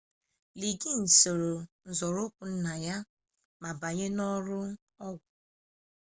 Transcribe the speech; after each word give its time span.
liggins 0.59 1.11
soro 1.21 1.51
n'uzoụkwụ 1.83 2.43
nna 2.53 2.73
ya 2.85 2.95
ma 3.61 3.69
banye 3.79 4.07
n'ọrụ 4.15 4.59
ọgwụ 5.07 5.27